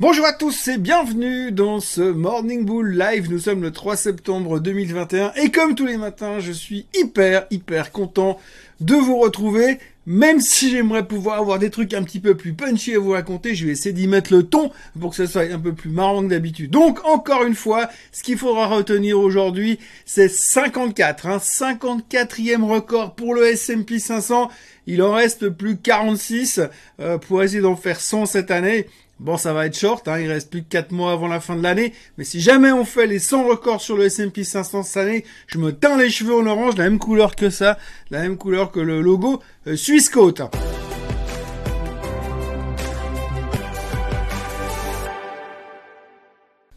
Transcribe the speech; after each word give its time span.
Bonjour 0.00 0.26
à 0.26 0.32
tous 0.32 0.66
et 0.66 0.76
bienvenue 0.76 1.52
dans 1.52 1.78
ce 1.78 2.00
Morning 2.00 2.64
Bull 2.64 2.98
Live. 2.98 3.30
Nous 3.30 3.38
sommes 3.38 3.62
le 3.62 3.70
3 3.70 3.94
septembre 3.94 4.58
2021 4.58 5.34
et 5.34 5.52
comme 5.52 5.76
tous 5.76 5.86
les 5.86 5.98
matins, 5.98 6.40
je 6.40 6.50
suis 6.50 6.88
hyper 6.94 7.46
hyper 7.52 7.92
content 7.92 8.40
de 8.80 8.96
vous 8.96 9.18
retrouver. 9.18 9.78
Même 10.06 10.40
si 10.40 10.68
j'aimerais 10.68 11.06
pouvoir 11.06 11.38
avoir 11.38 11.60
des 11.60 11.70
trucs 11.70 11.94
un 11.94 12.02
petit 12.02 12.18
peu 12.18 12.36
plus 12.36 12.54
punchy 12.54 12.94
à 12.94 12.98
vous 12.98 13.12
raconter, 13.12 13.54
je 13.54 13.66
vais 13.66 13.72
essayer 13.72 13.94
d'y 13.94 14.08
mettre 14.08 14.34
le 14.34 14.42
ton 14.42 14.72
pour 15.00 15.10
que 15.10 15.16
ce 15.16 15.26
soit 15.26 15.50
un 15.50 15.60
peu 15.60 15.72
plus 15.72 15.90
marrant 15.90 16.22
que 16.22 16.28
d'habitude. 16.28 16.72
Donc, 16.72 17.02
encore 17.06 17.44
une 17.44 17.54
fois, 17.54 17.88
ce 18.10 18.24
qu'il 18.24 18.36
faudra 18.36 18.66
retenir 18.66 19.18
aujourd'hui, 19.18 19.78
c'est 20.04 20.28
54, 20.28 21.26
hein, 21.26 21.38
54e 21.38 22.64
record 22.64 23.14
pour 23.14 23.32
le 23.32 23.46
S&P 23.46 24.00
500. 24.00 24.50
Il 24.86 25.02
en 25.02 25.12
reste 25.12 25.48
plus 25.48 25.78
46 25.78 26.60
euh, 27.00 27.16
pour 27.16 27.42
essayer 27.42 27.62
d'en 27.62 27.76
faire 27.76 28.00
100 28.00 28.26
cette 28.26 28.50
année. 28.50 28.86
Bon, 29.24 29.38
ça 29.38 29.54
va 29.54 29.64
être 29.64 29.74
short, 29.74 30.06
hein, 30.06 30.20
il 30.20 30.30
reste 30.30 30.50
plus 30.50 30.62
que 30.62 30.68
4 30.68 30.92
mois 30.92 31.12
avant 31.12 31.28
la 31.28 31.40
fin 31.40 31.56
de 31.56 31.62
l'année, 31.62 31.94
mais 32.18 32.24
si 32.24 32.42
jamais 32.42 32.72
on 32.72 32.84
fait 32.84 33.06
les 33.06 33.18
100 33.18 33.44
records 33.44 33.80
sur 33.80 33.96
le 33.96 34.04
S&P 34.04 34.44
500 34.44 34.82
cette 34.82 34.96
année, 34.98 35.24
je 35.46 35.56
me 35.56 35.72
teins 35.72 35.96
les 35.96 36.10
cheveux 36.10 36.34
en 36.34 36.46
orange, 36.46 36.76
la 36.76 36.84
même 36.84 36.98
couleur 36.98 37.34
que 37.34 37.48
ça, 37.48 37.78
la 38.10 38.20
même 38.20 38.36
couleur 38.36 38.70
que 38.70 38.80
le 38.80 39.00
logo 39.00 39.42
euh, 39.66 39.76
Swissquote. 39.76 40.42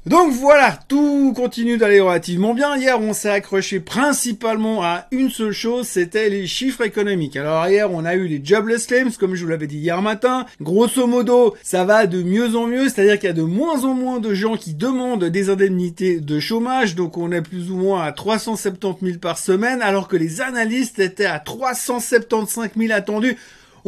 Donc 0.07 0.31
voilà, 0.31 0.79
tout 0.87 1.33
continue 1.35 1.77
d'aller 1.77 1.99
relativement 1.99 2.53
bien. 2.53 2.77
Hier, 2.77 2.97
on 2.97 3.11
s'est 3.11 3.29
accroché 3.29 3.81
principalement 3.81 4.81
à 4.81 5.05
une 5.11 5.29
seule 5.29 5.51
chose, 5.51 5.85
c'était 5.85 6.29
les 6.29 6.47
chiffres 6.47 6.85
économiques. 6.85 7.35
Alors 7.35 7.67
hier, 7.67 7.91
on 7.91 8.05
a 8.05 8.15
eu 8.15 8.25
les 8.25 8.39
jobless 8.41 8.85
claims, 8.85 9.11
comme 9.19 9.35
je 9.35 9.43
vous 9.43 9.49
l'avais 9.49 9.67
dit 9.67 9.79
hier 9.79 10.01
matin. 10.01 10.45
Grosso 10.61 11.07
modo, 11.07 11.55
ça 11.61 11.83
va 11.83 12.07
de 12.07 12.23
mieux 12.23 12.55
en 12.55 12.67
mieux, 12.67 12.87
c'est-à-dire 12.87 13.19
qu'il 13.19 13.27
y 13.27 13.31
a 13.31 13.33
de 13.33 13.41
moins 13.41 13.83
en 13.83 13.95
moins 13.95 14.21
de 14.21 14.33
gens 14.33 14.55
qui 14.55 14.75
demandent 14.75 15.25
des 15.25 15.49
indemnités 15.49 16.21
de 16.21 16.39
chômage. 16.39 16.95
Donc 16.95 17.17
on 17.17 17.33
est 17.33 17.41
plus 17.41 17.69
ou 17.69 17.75
moins 17.75 18.03
à 18.03 18.13
370 18.13 19.05
000 19.05 19.19
par 19.19 19.37
semaine, 19.37 19.81
alors 19.81 20.07
que 20.07 20.15
les 20.15 20.39
analystes 20.39 20.99
étaient 20.99 21.25
à 21.25 21.39
375 21.39 22.69
000 22.77 22.93
attendus. 22.93 23.35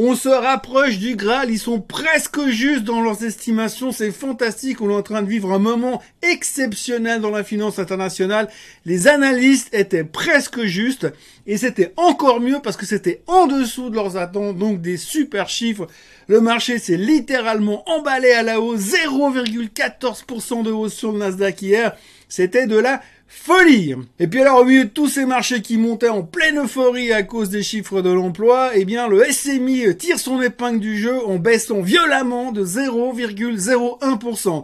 On 0.01 0.15
se 0.15 0.29
rapproche 0.29 0.97
du 0.97 1.17
Graal, 1.17 1.51
ils 1.51 1.59
sont 1.59 1.81
presque 1.81 2.47
justes 2.47 2.85
dans 2.85 3.01
leurs 3.01 3.25
estimations, 3.25 3.91
c'est 3.91 4.11
fantastique, 4.11 4.79
on 4.79 4.89
est 4.89 4.93
en 4.93 5.03
train 5.03 5.21
de 5.21 5.27
vivre 5.27 5.51
un 5.51 5.59
moment 5.59 6.01
exceptionnel 6.21 7.19
dans 7.19 7.31
la 7.31 7.43
finance 7.43 7.79
internationale. 7.79 8.47
Les 8.85 9.09
analystes 9.09 9.73
étaient 9.73 10.05
presque 10.05 10.61
justes 10.63 11.07
et 11.47 11.57
c'était 11.57 11.91
encore 11.97 12.39
mieux 12.39 12.61
parce 12.63 12.77
que 12.77 12.85
c'était 12.85 13.23
en 13.27 13.45
dessous 13.45 13.89
de 13.89 13.95
leurs 13.95 14.15
attentes, 14.15 14.57
donc 14.57 14.79
des 14.79 14.95
super 14.95 15.49
chiffres. 15.49 15.87
Le 16.29 16.39
marché 16.39 16.79
s'est 16.79 16.95
littéralement 16.95 17.83
emballé 17.89 18.31
à 18.31 18.41
la 18.41 18.61
hausse, 18.61 18.93
0,14% 18.93 20.63
de 20.63 20.71
hausse 20.71 20.93
sur 20.93 21.11
le 21.11 21.17
Nasdaq 21.17 21.61
hier. 21.61 21.93
C'était 22.29 22.67
de 22.67 22.77
la 22.77 23.01
folie. 23.29 23.95
Et 24.17 24.27
puis 24.27 24.41
alors 24.41 24.61
au 24.61 24.65
milieu 24.65 24.85
de 24.85 24.89
tous 24.89 25.07
ces 25.07 25.25
marchés 25.25 25.61
qui 25.61 25.77
montaient 25.77 26.09
en 26.09 26.23
pleine 26.23 26.57
euphorie 26.59 27.13
à 27.13 27.21
cause 27.21 27.51
des 27.51 27.61
chiffres 27.61 28.01
de 28.01 28.09
l'emploi, 28.09 28.71
eh 28.73 28.85
bien 28.85 29.07
le 29.07 29.23
SMI 29.31 29.95
tire 29.95 30.19
son 30.19 30.41
épingle 30.41 30.79
du 30.79 30.97
jeu 30.97 31.23
en 31.25 31.37
baissant 31.37 31.81
violemment 31.81 32.51
de 32.51 32.65
0,01%. 32.65 34.63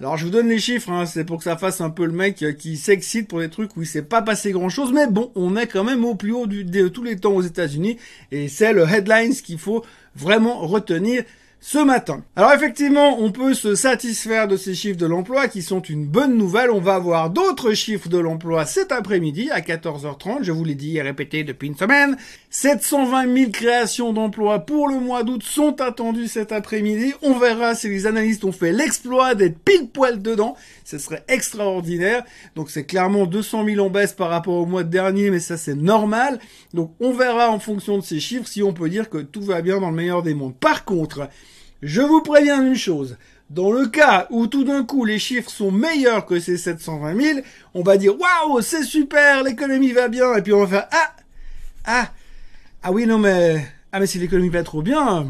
Alors 0.00 0.16
je 0.16 0.24
vous 0.24 0.30
donne 0.30 0.48
les 0.48 0.58
chiffres, 0.58 0.90
hein, 0.90 1.06
c'est 1.06 1.24
pour 1.24 1.38
que 1.38 1.44
ça 1.44 1.56
fasse 1.56 1.80
un 1.80 1.90
peu 1.90 2.04
le 2.04 2.12
mec 2.12 2.44
qui 2.58 2.76
s'excite 2.76 3.28
pour 3.28 3.38
des 3.38 3.50
trucs 3.50 3.76
où 3.76 3.82
il 3.82 3.86
s'est 3.86 4.02
pas 4.02 4.22
passé 4.22 4.50
grand 4.50 4.70
chose, 4.70 4.92
mais 4.92 5.06
bon, 5.06 5.30
on 5.36 5.56
est 5.56 5.66
quand 5.68 5.84
même 5.84 6.04
au 6.04 6.16
plus 6.16 6.32
haut 6.32 6.46
de 6.48 6.88
tous 6.88 7.04
les 7.04 7.16
temps 7.16 7.34
aux 7.34 7.42
États-Unis 7.42 7.96
et 8.32 8.48
c'est 8.48 8.72
le 8.72 8.88
headlines 8.88 9.34
qu'il 9.34 9.58
faut 9.58 9.84
vraiment 10.16 10.66
retenir 10.66 11.22
ce 11.60 11.76
matin. 11.76 12.24
Alors 12.36 12.52
effectivement, 12.54 13.20
on 13.20 13.30
peut 13.30 13.52
se 13.52 13.74
satisfaire 13.74 14.48
de 14.48 14.56
ces 14.56 14.74
chiffres 14.74 14.96
de 14.96 15.04
l'emploi 15.04 15.46
qui 15.46 15.60
sont 15.60 15.80
une 15.80 16.06
bonne 16.06 16.36
nouvelle. 16.36 16.70
On 16.70 16.80
va 16.80 16.94
avoir 16.94 17.28
d'autres 17.28 17.74
chiffres 17.74 18.08
de 18.08 18.16
l'emploi 18.16 18.64
cet 18.64 18.92
après-midi 18.92 19.50
à 19.50 19.60
14h30. 19.60 20.38
Je 20.42 20.52
vous 20.52 20.64
l'ai 20.64 20.74
dit 20.74 20.96
et 20.96 21.02
répété 21.02 21.44
depuis 21.44 21.68
une 21.68 21.76
semaine. 21.76 22.16
720 22.48 23.36
000 23.36 23.50
créations 23.50 24.14
d'emplois 24.14 24.60
pour 24.60 24.88
le 24.88 24.98
mois 24.98 25.22
d'août 25.22 25.42
sont 25.42 25.82
attendues 25.82 26.28
cet 26.28 26.50
après-midi. 26.50 27.12
On 27.20 27.38
verra 27.38 27.74
si 27.74 27.90
les 27.90 28.06
analystes 28.06 28.44
ont 28.44 28.52
fait 28.52 28.72
l'exploit 28.72 29.34
d'être 29.34 29.58
pile 29.58 29.88
poil 29.92 30.22
dedans. 30.22 30.56
Ce 30.84 30.96
serait 30.96 31.24
extraordinaire. 31.28 32.24
Donc 32.56 32.70
c'est 32.70 32.84
clairement 32.84 33.26
200 33.26 33.66
000 33.66 33.86
en 33.86 33.90
baisse 33.90 34.14
par 34.14 34.30
rapport 34.30 34.54
au 34.54 34.66
mois 34.66 34.82
dernier, 34.82 35.30
mais 35.30 35.40
ça 35.40 35.58
c'est 35.58 35.74
normal. 35.74 36.40
Donc 36.72 36.94
on 37.00 37.12
verra 37.12 37.50
en 37.50 37.58
fonction 37.58 37.98
de 37.98 38.02
ces 38.02 38.18
chiffres 38.18 38.48
si 38.48 38.62
on 38.62 38.72
peut 38.72 38.88
dire 38.88 39.10
que 39.10 39.18
tout 39.18 39.42
va 39.42 39.60
bien 39.60 39.78
dans 39.78 39.90
le 39.90 39.96
meilleur 39.96 40.22
des 40.22 40.32
mondes. 40.32 40.56
Par 40.56 40.86
contre, 40.86 41.28
je 41.82 42.02
vous 42.02 42.22
préviens 42.22 42.62
une 42.62 42.76
chose. 42.76 43.16
Dans 43.48 43.72
le 43.72 43.86
cas 43.86 44.28
où 44.30 44.46
tout 44.46 44.62
d'un 44.62 44.84
coup 44.84 45.04
les 45.04 45.18
chiffres 45.18 45.50
sont 45.50 45.72
meilleurs 45.72 46.24
que 46.24 46.38
ces 46.38 46.56
720 46.56 47.20
000, 47.20 47.40
on 47.74 47.82
va 47.82 47.96
dire 47.96 48.14
waouh, 48.18 48.60
c'est 48.60 48.84
super, 48.84 49.42
l'économie 49.42 49.92
va 49.92 50.08
bien, 50.08 50.34
et 50.36 50.42
puis 50.42 50.52
on 50.52 50.64
va 50.64 50.66
faire 50.66 50.88
ah, 50.92 51.16
ah, 51.84 52.12
ah 52.82 52.92
oui 52.92 53.06
non 53.06 53.18
mais 53.18 53.66
ah 53.90 53.98
mais 53.98 54.06
si 54.06 54.18
l'économie 54.18 54.50
va 54.50 54.62
trop 54.62 54.82
bien, 54.82 55.26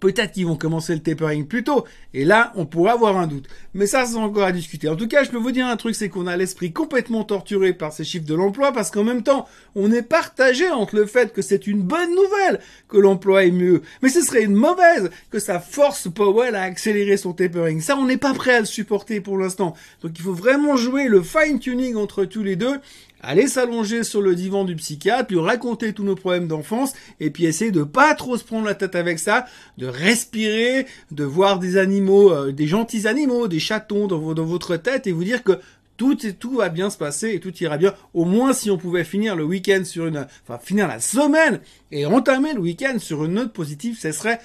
Peut-être 0.00 0.32
qu'ils 0.32 0.46
vont 0.46 0.56
commencer 0.56 0.94
le 0.94 1.00
tapering 1.00 1.46
plus 1.46 1.64
tôt. 1.64 1.84
Et 2.14 2.24
là, 2.24 2.52
on 2.56 2.66
pourrait 2.66 2.92
avoir 2.92 3.16
un 3.16 3.26
doute. 3.26 3.46
Mais 3.74 3.86
ça, 3.86 4.06
c'est 4.06 4.16
encore 4.16 4.44
à 4.44 4.52
discuter. 4.52 4.88
En 4.88 4.96
tout 4.96 5.08
cas, 5.08 5.24
je 5.24 5.30
peux 5.30 5.38
vous 5.38 5.50
dire 5.50 5.66
un 5.66 5.76
truc, 5.76 5.94
c'est 5.94 6.08
qu'on 6.08 6.26
a 6.26 6.36
l'esprit 6.36 6.72
complètement 6.72 7.24
torturé 7.24 7.72
par 7.72 7.92
ces 7.92 8.04
chiffres 8.04 8.26
de 8.26 8.34
l'emploi 8.34 8.72
parce 8.72 8.90
qu'en 8.90 9.04
même 9.04 9.22
temps, 9.22 9.46
on 9.74 9.90
est 9.92 10.02
partagé 10.02 10.70
entre 10.70 10.96
le 10.96 11.06
fait 11.06 11.32
que 11.32 11.42
c'est 11.42 11.66
une 11.66 11.82
bonne 11.82 12.14
nouvelle 12.14 12.60
que 12.88 12.98
l'emploi 12.98 13.44
est 13.44 13.50
mieux. 13.50 13.82
Mais 14.02 14.08
ce 14.08 14.20
serait 14.20 14.44
une 14.44 14.54
mauvaise 14.54 15.10
que 15.30 15.38
ça 15.38 15.60
force 15.60 16.08
Powell 16.08 16.54
à 16.54 16.62
accélérer 16.62 17.16
son 17.16 17.32
tapering. 17.32 17.80
Ça, 17.80 17.96
on 17.96 18.06
n'est 18.06 18.16
pas 18.16 18.34
prêt 18.34 18.54
à 18.54 18.60
le 18.60 18.66
supporter 18.66 19.20
pour 19.20 19.38
l'instant. 19.38 19.74
Donc, 20.02 20.12
il 20.16 20.22
faut 20.22 20.32
vraiment 20.32 20.76
jouer 20.76 21.08
le 21.08 21.22
fine 21.22 21.58
tuning 21.58 21.96
entre 21.96 22.24
tous 22.24 22.42
les 22.42 22.56
deux 22.56 22.80
aller 23.20 23.46
s'allonger 23.46 24.04
sur 24.04 24.22
le 24.22 24.34
divan 24.34 24.64
du 24.64 24.76
psychiatre, 24.76 25.32
lui 25.32 25.40
raconter 25.40 25.92
tous 25.92 26.04
nos 26.04 26.14
problèmes 26.14 26.48
d'enfance, 26.48 26.92
et 27.20 27.30
puis 27.30 27.46
essayer 27.46 27.70
de 27.70 27.82
pas 27.82 28.14
trop 28.14 28.36
se 28.36 28.44
prendre 28.44 28.66
la 28.66 28.74
tête 28.74 28.94
avec 28.94 29.18
ça, 29.18 29.46
de 29.76 29.86
respirer, 29.86 30.86
de 31.10 31.24
voir 31.24 31.58
des 31.58 31.76
animaux, 31.76 32.32
euh, 32.32 32.52
des 32.52 32.66
gentils 32.66 33.06
animaux, 33.06 33.48
des 33.48 33.60
chatons 33.60 34.06
dans, 34.06 34.18
votre 34.18 34.76
tête, 34.76 35.06
et 35.06 35.12
vous 35.12 35.24
dire 35.24 35.42
que 35.42 35.58
tout 35.96 36.14
tout 36.14 36.56
va 36.56 36.68
bien 36.68 36.90
se 36.90 36.96
passer 36.96 37.34
et 37.34 37.40
tout 37.40 37.52
ira 37.56 37.76
bien. 37.76 37.92
Au 38.14 38.24
moins 38.24 38.52
si 38.52 38.70
on 38.70 38.78
pouvait 38.78 39.02
finir 39.02 39.34
le 39.34 39.44
week-end 39.44 39.82
sur 39.84 40.06
une, 40.06 40.26
enfin 40.44 40.60
finir 40.62 40.86
la 40.86 41.00
semaine 41.00 41.60
et 41.90 42.06
entamer 42.06 42.54
le 42.54 42.60
week-end 42.60 42.98
sur 42.98 43.24
une 43.24 43.32
note 43.32 43.52
positive, 43.52 43.98
ce 43.98 44.12
serait 44.12 44.38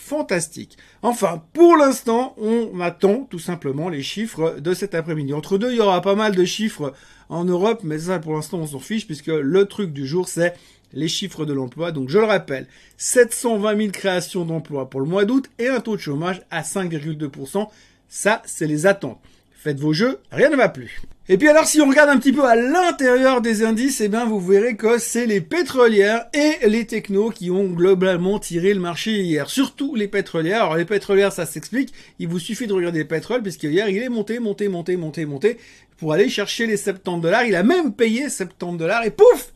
fantastique. 0.00 0.78
Enfin, 1.02 1.42
pour 1.52 1.76
l'instant, 1.76 2.34
on 2.38 2.80
attend 2.80 3.28
tout 3.30 3.38
simplement 3.38 3.88
les 3.88 4.02
chiffres 4.02 4.56
de 4.58 4.74
cet 4.74 4.94
après-midi. 4.94 5.34
Entre 5.34 5.58
deux, 5.58 5.70
il 5.70 5.76
y 5.76 5.80
aura 5.80 6.00
pas 6.00 6.14
mal 6.14 6.34
de 6.34 6.44
chiffres 6.44 6.94
en 7.28 7.44
Europe, 7.44 7.82
mais 7.84 7.98
ça, 7.98 8.18
pour 8.18 8.34
l'instant, 8.34 8.58
on 8.58 8.66
s'en 8.66 8.80
fiche, 8.80 9.06
puisque 9.06 9.28
le 9.28 9.66
truc 9.66 9.92
du 9.92 10.06
jour, 10.06 10.26
c'est 10.26 10.54
les 10.92 11.06
chiffres 11.06 11.44
de 11.44 11.52
l'emploi. 11.52 11.92
Donc, 11.92 12.08
je 12.08 12.18
le 12.18 12.24
rappelle, 12.24 12.66
720 12.96 13.76
000 13.76 13.90
créations 13.92 14.44
d'emplois 14.44 14.90
pour 14.90 15.00
le 15.00 15.06
mois 15.06 15.26
d'août 15.26 15.48
et 15.58 15.68
un 15.68 15.80
taux 15.80 15.96
de 15.96 16.00
chômage 16.00 16.42
à 16.50 16.62
5,2%. 16.62 17.68
Ça, 18.08 18.42
c'est 18.46 18.66
les 18.66 18.86
attentes. 18.86 19.20
Faites 19.52 19.78
vos 19.78 19.92
jeux, 19.92 20.18
rien 20.32 20.48
ne 20.48 20.56
va 20.56 20.70
plus. 20.70 21.02
Et 21.32 21.38
puis 21.38 21.46
alors 21.46 21.68
si 21.68 21.80
on 21.80 21.88
regarde 21.88 22.10
un 22.10 22.18
petit 22.18 22.32
peu 22.32 22.44
à 22.44 22.56
l'intérieur 22.56 23.40
des 23.40 23.62
indices, 23.62 24.00
eh 24.00 24.08
bien 24.08 24.24
vous 24.24 24.40
verrez 24.40 24.74
que 24.74 24.98
c'est 24.98 25.26
les 25.26 25.40
pétrolières 25.40 26.26
et 26.34 26.66
les 26.66 26.88
technos 26.88 27.30
qui 27.30 27.52
ont 27.52 27.68
globalement 27.68 28.40
tiré 28.40 28.74
le 28.74 28.80
marché 28.80 29.20
hier. 29.20 29.48
Surtout 29.48 29.94
les 29.94 30.08
pétrolières. 30.08 30.64
Alors 30.64 30.76
les 30.76 30.84
pétrolières, 30.84 31.32
ça 31.32 31.46
s'explique. 31.46 31.94
Il 32.18 32.26
vous 32.26 32.40
suffit 32.40 32.66
de 32.66 32.72
regarder 32.72 32.98
le 32.98 33.06
pétrole 33.06 33.42
puisque 33.42 33.62
hier 33.62 33.88
il 33.88 34.02
est 34.02 34.08
monté, 34.08 34.40
monté, 34.40 34.66
monté, 34.66 34.96
monté, 34.96 35.24
monté 35.24 35.58
pour 35.98 36.12
aller 36.12 36.28
chercher 36.28 36.66
les 36.66 36.76
70 36.76 37.20
dollars. 37.20 37.44
Il 37.44 37.54
a 37.54 37.62
même 37.62 37.92
payé 37.92 38.28
70 38.28 38.76
dollars 38.76 39.04
et 39.04 39.12
pouf 39.12 39.52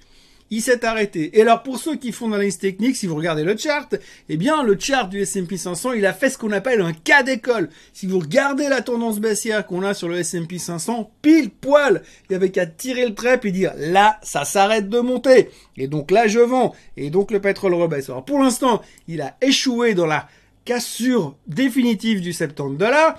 il 0.55 0.63
s'est 0.63 0.85
arrêté. 0.85 1.37
Et 1.37 1.43
alors 1.43 1.65
pour 1.65 1.79
ceux 1.79 1.97
qui 1.97 2.13
font 2.13 2.29
l'analyse 2.29 2.59
technique, 2.59 2.95
si 2.95 3.09
vous 3.09 3.17
regardez 3.17 3.43
le 3.43 3.57
chart, 3.57 3.93
eh 4.29 4.37
bien 4.37 4.63
le 4.63 4.79
chart 4.79 5.09
du 5.09 5.21
S&P 5.21 5.57
500, 5.57 5.95
il 5.95 6.07
a 6.07 6.13
fait 6.13 6.31
ce 6.31 6.39
qu'on 6.39 6.53
appelle 6.53 6.81
un 6.81 6.93
cas 6.93 7.25
d'école. 7.25 7.71
Si 7.93 8.07
vous 8.07 8.21
regardez 8.21 8.69
la 8.69 8.81
tendance 8.81 9.19
baissière 9.19 9.67
qu'on 9.67 9.83
a 9.83 9.95
sur 9.95 10.09
le 10.09 10.19
S&P 10.19 10.59
500, 10.59 11.11
pile 11.23 11.51
poil, 11.51 12.03
il 12.29 12.35
y 12.35 12.37
avait 12.37 12.53
qu'à 12.53 12.67
tirer 12.67 13.05
le 13.05 13.15
trait 13.15 13.41
et 13.43 13.51
dire 13.51 13.73
là, 13.77 14.21
ça 14.23 14.45
s'arrête 14.45 14.89
de 14.89 15.01
monter. 15.01 15.51
Et 15.77 15.89
donc 15.89 16.13
là, 16.13 16.29
je 16.29 16.39
vends. 16.39 16.73
Et 16.97 17.11
donc 17.11 17.33
le 17.33 17.41
pétrole 17.41 17.75
rebaisse. 17.75 18.09
Alors 18.09 18.25
pour 18.25 18.39
l'instant, 18.39 18.81
il 19.09 19.23
a 19.23 19.37
échoué 19.41 19.95
dans 19.95 20.07
la 20.07 20.29
cassure 20.65 21.37
définitive 21.49 22.21
du 22.21 22.33
70 22.33 22.79
dollars 22.79 23.19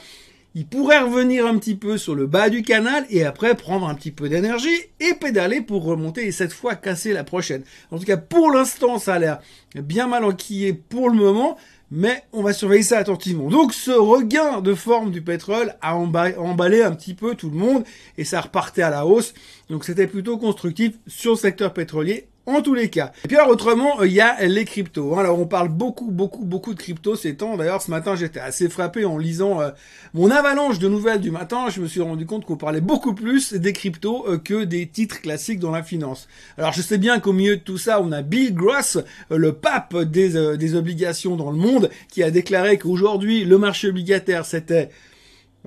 il 0.56 0.66
pourrait 0.66 1.00
revenir 1.00 1.46
un 1.46 1.58
petit 1.58 1.76
peu 1.76 1.98
sur 1.98 2.16
le 2.16 2.28
bas 2.28 2.50
du 2.50 2.62
canal 2.62 3.06
et 3.10 3.26
après 3.26 3.56
prendre 3.56 3.90
un 3.90 3.94
petit 3.94 4.12
peu 4.12 4.30
d'énergie 4.30 4.70
et 5.02 5.14
pédaler 5.14 5.60
pour 5.60 5.84
remonter 5.84 6.26
et 6.26 6.32
cette 6.32 6.54
fois 6.54 6.76
casser 6.76 7.12
la 7.12 7.26
prochaine. 7.26 7.64
En 7.92 8.00
tout 8.00 8.06
cas, 8.06 8.16
pour 8.16 8.50
l'instant, 8.52 8.98
ça 8.98 9.16
a 9.16 9.20
l'air 9.20 9.40
bien 9.76 10.08
mal 10.08 10.24
enquillé 10.24 10.72
pour 10.72 11.10
le 11.10 11.18
moment, 11.18 11.58
mais 11.92 12.24
on 12.32 12.42
va 12.42 12.54
surveiller 12.54 12.84
ça 12.84 13.00
attentivement. 13.00 13.50
Donc 13.50 13.74
ce 13.74 13.92
regain 13.92 14.62
de 14.62 14.74
forme 14.74 15.12
du 15.12 15.22
pétrole 15.22 15.76
a 15.82 15.98
emballé 15.98 16.82
un 16.82 16.92
petit 16.94 17.16
peu 17.16 17.36
tout 17.36 17.50
le 17.50 17.58
monde 17.58 17.84
et 18.18 18.24
ça 18.24 18.40
repartait 18.40 18.82
à 18.82 18.90
la 18.90 19.06
hausse. 19.06 19.34
Donc 19.70 19.84
c'était 19.84 20.08
plutôt 20.08 20.38
constructif 20.38 20.94
sur 21.06 21.32
le 21.32 21.38
secteur 21.38 21.74
pétrolier 21.74 22.30
en 22.46 22.62
tous 22.62 22.74
les 22.74 22.90
cas. 22.90 23.12
Et 23.24 23.28
puis 23.28 23.38
alors 23.38 23.50
autrement, 23.50 24.04
il 24.04 24.12
y 24.12 24.22
a 24.22 24.46
les 24.46 24.66
cryptos. 24.66 25.16
Hein. 25.16 25.20
Alors 25.20 25.40
on 25.40 25.48
parle 25.48 25.70
beaucoup, 25.70 26.12
beaucoup, 26.12 26.46
beaucoup 26.46 26.74
de 26.74 26.80
cryptos 26.80 27.16
ces 27.16 27.36
temps. 27.36 27.58
D'ailleurs 27.58 27.82
ce 27.82 27.92
matin 27.92 28.16
j'étais 28.16 28.40
assez 28.40 28.70
frappé 28.70 29.06
en 29.06 29.18
lisant 29.18 29.62
euh, 29.62 29.72
mon 30.14 30.30
avalanche 30.30 30.80
de 30.80 30.88
nouvelles 30.88 31.22
du 31.22 31.32
matin. 31.32 31.70
Je 31.70 31.82
me 31.82 31.88
suis 31.88 32.02
rendu 32.02 32.26
compte 32.26 32.46
qu'on 32.46 32.58
parlait 32.58 32.82
beaucoup 32.82 33.14
plus 33.14 33.54
des 33.54 33.74
cryptos 33.74 34.26
euh, 34.28 34.38
que 34.38 34.64
des 34.64 34.88
titres 34.88 35.22
classiques 35.22 35.60
dans 35.60 35.72
la 35.72 35.84
finance. 35.84 36.28
Alors 36.58 36.74
je 36.74 36.82
sais 36.82 36.98
bien 36.98 37.20
qu'au 37.20 37.34
milieu 37.34 37.58
de 37.58 37.62
tout 37.62 37.78
ça, 37.78 38.02
on 38.02 38.12
a 38.12 38.22
Bill 38.22 38.54
Gross, 38.54 38.98
euh, 39.32 39.38
le 39.38 39.54
pape 39.54 39.96
des, 39.98 40.58
des 40.58 40.76
obligations 40.76 41.36
dans 41.36 41.52
le 41.52 41.58
monde, 41.58 41.90
qui 42.12 42.24
a 42.24 42.32
déclaré 42.32 42.78
qu'aujourd'hui 42.78 43.46
le 43.46 43.58
marché 43.58 43.90
obligataire 43.90 44.46
c'était 44.46 44.90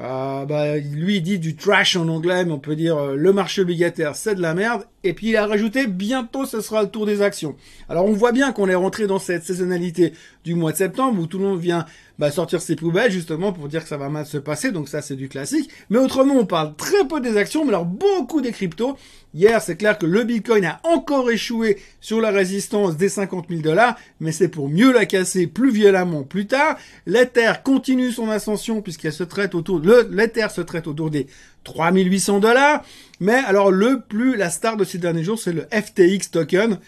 euh, 0.01 0.45
bah, 0.45 0.77
lui 0.77 1.17
il 1.17 1.23
dit 1.23 1.39
du 1.39 1.57
trash 1.57 1.97
en 1.97 2.07
anglais, 2.09 2.45
mais 2.45 2.53
on 2.53 2.59
peut 2.61 2.77
dire 2.77 2.97
euh, 2.97 3.17
le 3.17 3.33
marché 3.33 3.63
obligataire 3.63 4.15
c'est 4.15 4.37
de 4.37 4.41
la 4.41 4.55
merde. 4.55 4.85
Et 5.03 5.13
puis 5.13 5.31
il 5.31 5.37
a 5.37 5.47
rajouté 5.47 5.87
bientôt 5.87 6.47
ce 6.47 6.61
sera 6.61 6.83
le 6.83 6.89
tour 6.89 7.05
des 7.05 7.21
actions. 7.21 7.57
Alors 7.89 8.05
on 8.05 8.13
voit 8.13 8.33
bien 8.33 8.53
qu'on 8.53 8.69
est 8.69 8.75
rentré 8.77 9.07
dans 9.07 9.19
cette 9.19 9.45
saisonnalité 9.45 10.13
du 10.45 10.55
mois 10.55 10.73
de 10.73 10.77
septembre 10.77 11.21
où 11.21 11.27
tout 11.27 11.39
le 11.39 11.45
monde 11.45 11.61
vient 11.61 11.85
bah, 12.19 12.31
sortir 12.31 12.61
ses 12.61 12.77
poubelles 12.77 13.13
justement 13.13 13.53
pour 13.53 13.69
dire 13.69 13.83
que 13.83 13.89
ça 13.89 13.97
va 13.97 14.09
mal 14.09 14.27
se 14.27 14.39
passer. 14.39 14.71
Donc 14.71 14.89
ça 14.89 15.03
c'est 15.03 15.17
du 15.17 15.29
classique. 15.29 15.71
Mais 15.91 15.99
autrement 15.99 16.35
on 16.35 16.47
parle 16.47 16.75
très 16.77 17.07
peu 17.07 17.21
des 17.21 17.37
actions, 17.37 17.65
mais 17.65 17.71
alors 17.71 17.85
beaucoup 17.85 18.41
des 18.41 18.53
cryptos. 18.53 18.97
Hier 19.35 19.61
c'est 19.63 19.77
clair 19.77 19.99
que 19.99 20.07
le 20.07 20.25
Bitcoin 20.25 20.65
a 20.65 20.81
encore 20.85 21.31
échoué 21.31 21.79
sur 22.01 22.21
la 22.21 22.31
résistance 22.31 22.97
des 22.97 23.09
50 23.09 23.47
000 23.49 23.61
dollars, 23.61 23.97
mais 24.21 24.33
c'est 24.33 24.49
pour 24.49 24.69
mieux 24.69 24.93
la 24.93 25.07
casser 25.07 25.47
plus 25.47 25.71
violemment 25.71 26.23
plus 26.23 26.47
tard. 26.47 26.77
L'Ether 27.07 27.53
continue 27.63 28.11
son 28.11 28.31
ascension 28.31 28.83
puisqu'elle 28.83 29.13
se 29.13 29.25
traite 29.25 29.55
autour, 29.55 29.79
le, 29.79 30.09
l'Ether 30.11 30.49
se 30.49 30.61
traite 30.61 30.87
autour 30.87 31.11
des 31.11 31.27
3800 31.65 32.41
dollars. 32.41 32.85
Mais 33.21 33.35
alors 33.35 33.71
le 33.71 34.01
plus, 34.01 34.37
la 34.37 34.51
star 34.51 34.77
de 34.77 34.85
ces 34.85 34.99
derniers 34.99 35.25
jours, 35.25 35.39
c'est 35.39 35.53
le 35.53 35.67
FTX 35.71 36.31
token. 36.31 36.79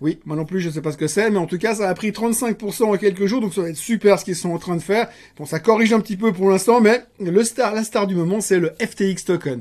Oui, 0.00 0.18
moi 0.24 0.34
non 0.34 0.46
plus, 0.46 0.60
je 0.60 0.70
sais 0.70 0.80
pas 0.80 0.92
ce 0.92 0.96
que 0.96 1.06
c'est, 1.06 1.30
mais 1.30 1.38
en 1.38 1.46
tout 1.46 1.58
cas, 1.58 1.74
ça 1.74 1.88
a 1.88 1.94
pris 1.94 2.10
35% 2.10 2.84
en 2.84 2.96
quelques 2.96 3.26
jours, 3.26 3.40
donc 3.40 3.52
ça 3.52 3.60
va 3.62 3.68
être 3.68 3.76
super 3.76 4.18
ce 4.18 4.24
qu'ils 4.24 4.36
sont 4.36 4.50
en 4.50 4.58
train 4.58 4.76
de 4.76 4.82
faire. 4.82 5.08
Bon, 5.36 5.44
ça 5.44 5.60
corrige 5.60 5.92
un 5.92 6.00
petit 6.00 6.16
peu 6.16 6.32
pour 6.32 6.48
l'instant, 6.48 6.80
mais 6.80 7.02
le 7.18 7.44
star, 7.44 7.74
la 7.74 7.84
star 7.84 8.06
du 8.06 8.14
moment, 8.14 8.40
c'est 8.40 8.58
le 8.58 8.72
FTX 8.80 9.24
token. 9.26 9.60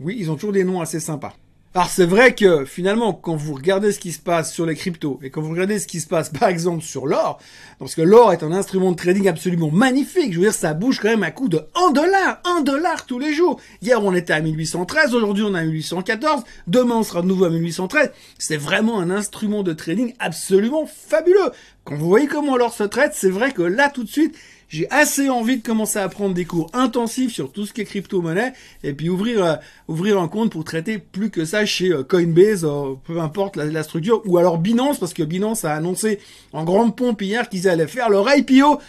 Oui, 0.00 0.16
ils 0.18 0.30
ont 0.30 0.34
toujours 0.34 0.52
des 0.52 0.64
noms 0.64 0.80
assez 0.80 1.00
sympas. 1.00 1.34
Alors 1.76 1.88
c'est 1.88 2.06
vrai 2.06 2.36
que 2.36 2.64
finalement, 2.64 3.12
quand 3.12 3.34
vous 3.34 3.52
regardez 3.52 3.90
ce 3.90 3.98
qui 3.98 4.12
se 4.12 4.20
passe 4.20 4.52
sur 4.52 4.64
les 4.64 4.76
cryptos 4.76 5.18
et 5.24 5.30
quand 5.30 5.42
vous 5.42 5.50
regardez 5.50 5.80
ce 5.80 5.88
qui 5.88 6.00
se 6.00 6.06
passe 6.06 6.28
par 6.38 6.48
exemple 6.48 6.84
sur 6.84 7.04
l'or, 7.08 7.40
parce 7.80 7.96
que 7.96 8.00
l'or 8.00 8.32
est 8.32 8.44
un 8.44 8.52
instrument 8.52 8.92
de 8.92 8.96
trading 8.96 9.26
absolument 9.26 9.72
magnifique, 9.72 10.32
je 10.32 10.38
veux 10.38 10.44
dire, 10.44 10.54
ça 10.54 10.72
bouge 10.72 11.00
quand 11.00 11.08
même 11.08 11.24
à 11.24 11.32
coup 11.32 11.48
de 11.48 11.62
1 11.74 11.90
dollar, 11.90 12.40
1 12.44 12.60
dollar 12.60 13.06
tous 13.06 13.18
les 13.18 13.34
jours. 13.34 13.60
Hier 13.82 14.00
on 14.00 14.14
était 14.14 14.32
à 14.32 14.40
1813, 14.40 15.16
aujourd'hui 15.16 15.42
on 15.42 15.52
est 15.56 15.58
à 15.58 15.64
1814, 15.64 16.44
demain 16.68 16.94
on 16.94 17.02
sera 17.02 17.22
de 17.22 17.26
nouveau 17.26 17.46
à 17.46 17.50
1813. 17.50 18.12
C'est 18.38 18.56
vraiment 18.56 19.00
un 19.00 19.10
instrument 19.10 19.64
de 19.64 19.72
trading 19.72 20.14
absolument 20.20 20.86
fabuleux. 20.86 21.50
Quand 21.82 21.96
vous 21.96 22.06
voyez 22.06 22.28
comment 22.28 22.56
l'or 22.56 22.72
se 22.72 22.84
traite, 22.84 23.14
c'est 23.16 23.30
vrai 23.30 23.50
que 23.50 23.62
là 23.62 23.90
tout 23.92 24.04
de 24.04 24.08
suite, 24.08 24.36
j'ai 24.74 24.90
assez 24.90 25.28
envie 25.28 25.58
de 25.58 25.62
commencer 25.62 26.00
à 26.00 26.08
prendre 26.08 26.34
des 26.34 26.44
cours 26.44 26.68
intensifs 26.72 27.32
sur 27.32 27.52
tout 27.52 27.64
ce 27.64 27.72
qui 27.72 27.82
est 27.82 27.84
crypto-monnaie 27.84 28.54
et 28.82 28.92
puis 28.92 29.08
ouvrir 29.08 29.44
euh, 29.44 29.54
ouvrir 29.86 30.20
un 30.20 30.26
compte 30.26 30.50
pour 30.50 30.64
traiter 30.64 30.98
plus 30.98 31.30
que 31.30 31.44
ça 31.44 31.64
chez 31.64 31.92
euh, 31.92 32.02
Coinbase, 32.02 32.64
euh, 32.64 32.94
peu 33.04 33.20
importe 33.20 33.54
la, 33.54 33.82
structure, 33.84 34.20
ou 34.24 34.36
alors 34.36 34.58
Binance 34.58 34.98
parce 34.98 35.14
que 35.14 35.22
Binance 35.22 35.64
a 35.64 35.74
annoncé 35.74 36.18
en 36.52 36.64
grande 36.64 36.96
pompe 36.96 37.22
hier 37.22 37.48
qu'ils 37.48 37.68
allaient 37.68 37.86
faire 37.86 38.10
leur 38.10 38.26
IPO 38.34 38.80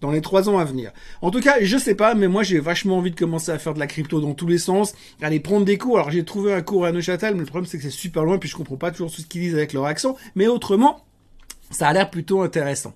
dans 0.00 0.10
les 0.10 0.20
trois 0.20 0.48
ans 0.48 0.58
à 0.58 0.64
venir. 0.64 0.90
En 1.22 1.30
tout 1.30 1.40
cas, 1.40 1.58
je 1.60 1.78
sais 1.78 1.94
pas, 1.94 2.16
mais 2.16 2.26
moi 2.26 2.42
j'ai 2.42 2.58
vachement 2.58 2.96
envie 2.96 3.12
de 3.12 3.16
commencer 3.16 3.52
à 3.52 3.58
faire 3.60 3.74
de 3.74 3.78
la 3.78 3.86
crypto 3.86 4.20
dans 4.20 4.34
tous 4.34 4.48
les 4.48 4.58
sens, 4.58 4.94
aller 5.22 5.38
prendre 5.38 5.64
des 5.64 5.78
cours. 5.78 5.98
Alors 5.98 6.10
j'ai 6.10 6.24
trouvé 6.24 6.52
un 6.52 6.62
cours 6.62 6.86
à 6.86 6.90
Neuchâtel, 6.90 7.34
mais 7.34 7.40
le 7.40 7.46
problème 7.46 7.66
c'est 7.66 7.76
que 7.78 7.84
c'est 7.84 7.90
super 7.90 8.24
loin, 8.24 8.38
puis 8.38 8.48
je 8.48 8.56
comprends 8.56 8.76
pas 8.76 8.90
toujours 8.90 9.10
ce 9.10 9.22
qu'ils 9.22 9.42
disent 9.42 9.54
avec 9.54 9.74
leur 9.74 9.84
accent, 9.84 10.16
mais 10.34 10.48
autrement, 10.48 11.04
ça 11.70 11.86
a 11.86 11.92
l'air 11.92 12.10
plutôt 12.10 12.42
intéressant. 12.42 12.94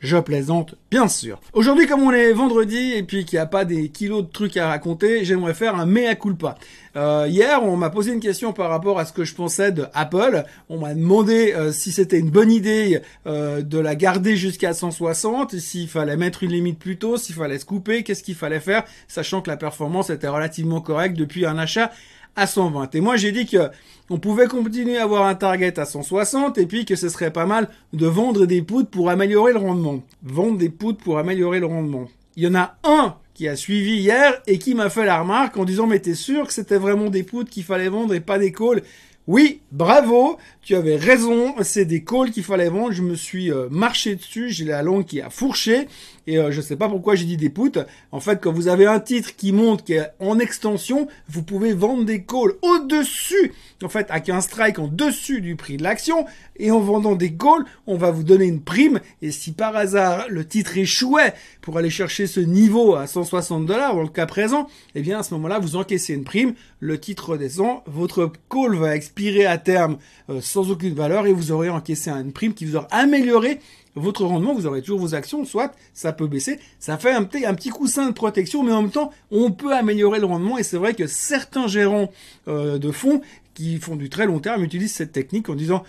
Je 0.00 0.16
plaisante, 0.16 0.76
bien 0.92 1.08
sûr. 1.08 1.40
Aujourd'hui, 1.52 1.88
comme 1.88 2.02
on 2.02 2.12
est 2.12 2.32
vendredi 2.32 2.92
et 2.92 3.02
puis 3.02 3.24
qu'il 3.24 3.36
n'y 3.36 3.42
a 3.42 3.46
pas 3.46 3.64
des 3.64 3.88
kilos 3.88 4.22
de 4.22 4.30
trucs 4.30 4.56
à 4.56 4.68
raconter, 4.68 5.24
j'aimerais 5.24 5.54
faire 5.54 5.74
un 5.74 5.86
mea 5.86 6.14
culpa. 6.14 6.56
Euh, 6.94 7.26
hier, 7.28 7.64
on 7.64 7.76
m'a 7.76 7.90
posé 7.90 8.12
une 8.12 8.20
question 8.20 8.52
par 8.52 8.70
rapport 8.70 9.00
à 9.00 9.04
ce 9.04 9.12
que 9.12 9.24
je 9.24 9.34
pensais 9.34 9.72
de 9.72 9.86
Apple. 9.94 10.44
On 10.68 10.78
m'a 10.78 10.94
demandé 10.94 11.52
euh, 11.52 11.72
si 11.72 11.90
c'était 11.90 12.20
une 12.20 12.30
bonne 12.30 12.52
idée 12.52 13.00
euh, 13.26 13.60
de 13.60 13.78
la 13.78 13.96
garder 13.96 14.36
jusqu'à 14.36 14.72
160, 14.72 15.56
s'il 15.58 15.88
fallait 15.88 16.16
mettre 16.16 16.44
une 16.44 16.52
limite 16.52 16.78
plus 16.78 16.96
tôt, 16.96 17.16
s'il 17.16 17.34
fallait 17.34 17.58
se 17.58 17.64
couper, 17.64 18.04
qu'est-ce 18.04 18.22
qu'il 18.22 18.36
fallait 18.36 18.60
faire, 18.60 18.84
sachant 19.08 19.42
que 19.42 19.50
la 19.50 19.56
performance 19.56 20.10
était 20.10 20.28
relativement 20.28 20.80
correcte 20.80 21.16
depuis 21.16 21.44
un 21.44 21.58
achat 21.58 21.90
à 22.38 22.46
120. 22.46 22.94
Et 22.94 23.00
moi, 23.00 23.16
j'ai 23.16 23.32
dit 23.32 23.46
que 23.46 23.70
on 24.10 24.18
pouvait 24.18 24.46
continuer 24.46 24.96
à 24.96 25.02
avoir 25.02 25.26
un 25.26 25.34
target 25.34 25.78
à 25.78 25.84
160 25.84 26.56
et 26.56 26.66
puis 26.66 26.86
que 26.86 26.96
ce 26.96 27.10
serait 27.10 27.32
pas 27.32 27.44
mal 27.44 27.68
de 27.92 28.06
vendre 28.06 28.46
des 28.46 28.62
poutres 28.62 28.88
pour 28.88 29.10
améliorer 29.10 29.52
le 29.52 29.58
rendement. 29.58 30.02
Vendre 30.22 30.56
des 30.56 30.70
poutres 30.70 31.02
pour 31.02 31.18
améliorer 31.18 31.60
le 31.60 31.66
rendement. 31.66 32.08
Il 32.36 32.44
y 32.44 32.46
en 32.46 32.54
a 32.54 32.76
un 32.84 33.16
qui 33.34 33.48
a 33.48 33.56
suivi 33.56 33.98
hier 33.98 34.40
et 34.46 34.58
qui 34.58 34.74
m'a 34.74 34.88
fait 34.88 35.04
la 35.04 35.20
remarque 35.20 35.56
en 35.58 35.64
disant 35.64 35.86
mais 35.86 35.98
t'es 35.98 36.14
sûr 36.14 36.46
que 36.46 36.52
c'était 36.52 36.78
vraiment 36.78 37.10
des 37.10 37.22
poutres 37.22 37.50
qu'il 37.50 37.64
fallait 37.64 37.88
vendre 37.88 38.14
et 38.14 38.20
pas 38.20 38.38
des 38.38 38.52
calls 38.52 38.82
oui, 39.28 39.60
bravo, 39.72 40.38
tu 40.62 40.74
avais 40.74 40.96
raison, 40.96 41.54
c'est 41.60 41.84
des 41.84 42.02
calls 42.02 42.30
qu'il 42.30 42.42
fallait 42.44 42.70
vendre, 42.70 42.92
je 42.92 43.02
me 43.02 43.14
suis 43.14 43.52
euh, 43.52 43.68
marché 43.70 44.16
dessus, 44.16 44.48
j'ai 44.48 44.64
la 44.64 44.82
langue 44.82 45.04
qui 45.04 45.20
a 45.20 45.28
fourché, 45.28 45.86
et 46.28 46.36
euh, 46.36 46.52
je 46.52 46.60
sais 46.60 46.76
pas 46.76 46.90
pourquoi 46.90 47.14
j'ai 47.14 47.24
dit 47.24 47.38
des 47.38 47.48
poutres. 47.48 47.86
En 48.12 48.20
fait, 48.20 48.38
quand 48.42 48.52
vous 48.52 48.68
avez 48.68 48.84
un 48.84 49.00
titre 49.00 49.34
qui 49.34 49.50
monte, 49.50 49.82
qui 49.82 49.94
est 49.94 50.10
en 50.20 50.38
extension, 50.38 51.08
vous 51.26 51.42
pouvez 51.42 51.72
vendre 51.72 52.04
des 52.04 52.22
calls 52.22 52.52
au-dessus, 52.60 53.54
en 53.82 53.88
fait, 53.88 54.10
avec 54.10 54.28
un 54.28 54.42
strike 54.42 54.78
en 54.78 54.88
dessus 54.88 55.40
du 55.40 55.56
prix 55.56 55.78
de 55.78 55.82
l'action, 55.82 56.26
et 56.58 56.70
en 56.70 56.80
vendant 56.80 57.16
des 57.16 57.32
calls, 57.32 57.64
on 57.86 57.96
va 57.96 58.10
vous 58.10 58.24
donner 58.24 58.44
une 58.44 58.60
prime, 58.60 59.00
et 59.22 59.30
si 59.30 59.52
par 59.52 59.74
hasard 59.74 60.26
le 60.28 60.44
titre 60.44 60.76
échouait 60.76 61.32
pour 61.62 61.78
aller 61.78 61.88
chercher 61.88 62.26
ce 62.26 62.40
niveau 62.40 62.94
à 62.94 63.06
160 63.06 63.64
dollars, 63.64 63.94
dans 63.94 64.02
le 64.02 64.08
cas 64.08 64.26
présent, 64.26 64.68
eh 64.94 65.00
bien 65.00 65.20
à 65.20 65.22
ce 65.22 65.32
moment-là, 65.32 65.58
vous 65.58 65.76
encaissez 65.76 66.12
une 66.12 66.24
prime, 66.24 66.52
le 66.80 67.00
titre 67.00 67.30
redescend, 67.30 67.80
votre 67.86 68.30
call 68.50 68.76
va 68.76 68.94
expirer 68.94 69.46
à 69.46 69.56
terme 69.56 69.96
euh, 70.28 70.42
sans 70.42 70.70
aucune 70.70 70.94
valeur, 70.94 71.26
et 71.26 71.32
vous 71.32 71.52
aurez 71.52 71.70
encaissé 71.70 72.10
une 72.10 72.32
prime 72.32 72.52
qui 72.52 72.66
vous 72.66 72.76
aura 72.76 72.88
amélioré 72.90 73.60
votre 73.98 74.24
rendement, 74.24 74.54
vous 74.54 74.66
aurez 74.66 74.80
toujours 74.80 75.00
vos 75.00 75.14
actions, 75.14 75.44
soit 75.44 75.72
ça 75.94 76.12
peut 76.12 76.26
baisser, 76.26 76.58
ça 76.78 76.98
fait 76.98 77.12
un 77.12 77.24
petit, 77.24 77.68
coussin 77.70 78.06
de 78.06 78.12
protection, 78.12 78.62
mais 78.62 78.72
en 78.72 78.82
même 78.82 78.90
temps, 78.90 79.10
on 79.30 79.50
peut 79.50 79.74
améliorer 79.74 80.20
le 80.20 80.26
rendement, 80.26 80.58
et 80.58 80.62
c'est 80.62 80.78
vrai 80.78 80.94
que 80.94 81.06
certains 81.06 81.66
gérants 81.66 82.10
euh, 82.48 82.78
de 82.78 82.90
fonds 82.90 83.20
qui 83.54 83.78
font 83.78 83.96
du 83.96 84.08
très 84.08 84.26
long 84.26 84.38
terme 84.38 84.64
utilisent 84.64 84.94
cette 84.94 85.12
technique 85.12 85.48
en 85.48 85.54
disant, 85.54 85.84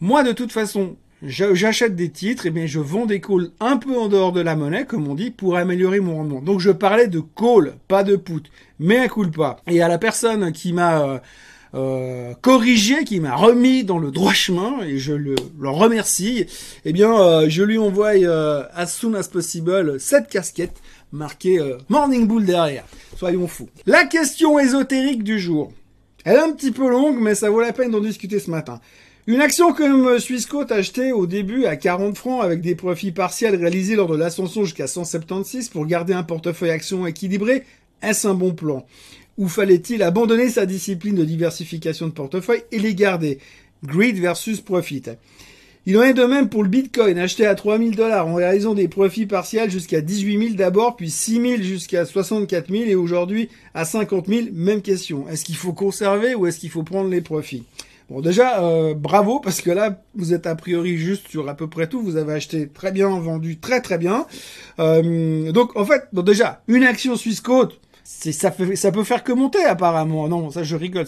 moi 0.00 0.22
de 0.22 0.32
toute 0.32 0.52
façon, 0.52 0.96
j'achète 1.22 1.96
des 1.96 2.10
titres, 2.10 2.46
et 2.46 2.50
bien 2.50 2.66
je 2.66 2.80
vends 2.80 3.06
des 3.06 3.20
calls 3.20 3.50
un 3.60 3.76
peu 3.76 3.98
en 3.98 4.08
dehors 4.08 4.32
de 4.32 4.40
la 4.40 4.56
monnaie, 4.56 4.86
comme 4.86 5.08
on 5.08 5.14
dit, 5.14 5.30
pour 5.30 5.56
améliorer 5.56 6.00
mon 6.00 6.16
rendement. 6.16 6.40
Donc 6.40 6.60
je 6.60 6.70
parlais 6.70 7.08
de 7.08 7.20
call, 7.20 7.74
pas 7.88 8.04
de 8.04 8.16
put, 8.16 8.44
mais 8.78 8.98
un 8.98 9.08
coup 9.08 9.28
pas. 9.30 9.60
Et 9.66 9.82
à 9.82 9.88
la 9.88 9.98
personne 9.98 10.52
qui 10.52 10.72
m'a 10.72 11.02
euh, 11.02 11.18
euh, 11.74 12.34
corrigé, 12.40 13.04
qui 13.04 13.20
m'a 13.20 13.36
remis 13.36 13.84
dans 13.84 13.98
le 13.98 14.10
droit 14.10 14.32
chemin, 14.32 14.82
et 14.82 14.98
je 14.98 15.12
le, 15.12 15.36
remercie, 15.62 16.46
eh 16.84 16.92
bien, 16.92 17.16
euh, 17.16 17.46
je 17.48 17.62
lui 17.62 17.78
envoie 17.78 18.14
euh, 18.14 18.64
as 18.74 18.88
soon 18.88 19.14
as 19.14 19.28
possible 19.28 20.00
cette 20.00 20.28
casquette 20.28 20.76
marquée 21.12 21.58
Morning 21.88 22.26
Bull 22.26 22.44
derrière. 22.44 22.84
Soyons 23.16 23.48
fous. 23.48 23.68
La 23.86 24.04
question 24.04 24.58
ésotérique 24.58 25.24
du 25.24 25.38
jour. 25.38 25.72
Elle 26.24 26.36
est 26.36 26.40
un 26.40 26.52
petit 26.52 26.70
peu 26.70 26.88
longue, 26.88 27.18
mais 27.20 27.34
ça 27.34 27.50
vaut 27.50 27.60
la 27.60 27.72
peine 27.72 27.90
d'en 27.90 28.00
discuter 28.00 28.38
ce 28.38 28.50
matin. 28.50 28.80
Une 29.26 29.40
action 29.40 29.74
M. 29.76 30.18
Swissquote 30.18 30.72
achetée 30.72 31.12
au 31.12 31.26
début 31.26 31.66
à 31.66 31.76
40 31.76 32.16
francs 32.16 32.42
avec 32.42 32.60
des 32.62 32.74
profits 32.74 33.12
partiels 33.12 33.54
réalisés 33.54 33.94
lors 33.94 34.08
de 34.08 34.16
l'ascension 34.16 34.64
jusqu'à 34.64 34.86
176 34.86 35.68
pour 35.68 35.86
garder 35.86 36.14
un 36.14 36.22
portefeuille 36.22 36.70
action 36.70 37.06
équilibré, 37.06 37.64
est-ce 38.02 38.26
un 38.26 38.34
bon 38.34 38.52
plan? 38.52 38.86
Ou 39.40 39.48
fallait-il 39.48 40.02
abandonner 40.02 40.50
sa 40.50 40.66
discipline 40.66 41.16
de 41.16 41.24
diversification 41.24 42.06
de 42.06 42.12
portefeuille 42.12 42.62
et 42.70 42.78
les 42.78 42.94
garder? 42.94 43.38
Greed 43.82 44.18
versus 44.18 44.60
profit. 44.60 45.02
Il 45.86 45.96
en 45.96 46.02
est 46.02 46.12
de 46.12 46.24
même 46.24 46.50
pour 46.50 46.62
le 46.62 46.68
Bitcoin, 46.68 47.18
acheté 47.18 47.46
à 47.46 47.54
3000 47.54 47.96
dollars 47.96 48.26
en 48.26 48.34
réalisant 48.34 48.74
des 48.74 48.86
profits 48.86 49.24
partiels 49.24 49.70
jusqu'à 49.70 50.02
18 50.02 50.38
000 50.38 50.54
d'abord, 50.56 50.94
puis 50.94 51.08
6 51.08 51.40
000 51.40 51.62
jusqu'à 51.62 52.04
64 52.04 52.70
000 52.70 52.84
et 52.84 52.94
aujourd'hui 52.94 53.48
à 53.72 53.86
50 53.86 54.26
000. 54.26 54.40
Même 54.52 54.82
question. 54.82 55.26
Est-ce 55.26 55.46
qu'il 55.46 55.56
faut 55.56 55.72
conserver 55.72 56.34
ou 56.34 56.46
est-ce 56.46 56.60
qu'il 56.60 56.68
faut 56.68 56.82
prendre 56.82 57.08
les 57.08 57.22
profits? 57.22 57.64
Bon, 58.10 58.20
déjà, 58.20 58.62
euh, 58.62 58.92
bravo, 58.92 59.40
parce 59.40 59.62
que 59.62 59.70
là, 59.70 60.02
vous 60.16 60.34
êtes 60.34 60.46
a 60.46 60.54
priori 60.54 60.98
juste 60.98 61.28
sur 61.28 61.48
à 61.48 61.54
peu 61.54 61.66
près 61.66 61.86
tout. 61.86 62.02
Vous 62.02 62.16
avez 62.16 62.34
acheté 62.34 62.68
très 62.68 62.92
bien, 62.92 63.08
vendu 63.18 63.56
très 63.58 63.80
très 63.80 63.96
bien. 63.96 64.26
Euh, 64.80 65.50
donc, 65.52 65.76
en 65.76 65.86
fait, 65.86 66.08
déjà, 66.12 66.62
une 66.68 66.84
action 66.84 67.16
Suisse 67.16 67.40
Côte, 67.40 67.80
ça, 68.12 68.50
fait, 68.50 68.76
ça 68.76 68.90
peut 68.90 69.04
faire 69.04 69.22
que 69.22 69.32
monter 69.32 69.64
apparemment. 69.64 70.28
Non, 70.28 70.50
ça 70.50 70.62
je 70.62 70.74
rigole. 70.76 71.06